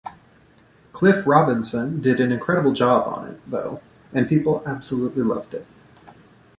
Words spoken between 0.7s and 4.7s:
Cliff Robinson did an incredible job on it, though, and people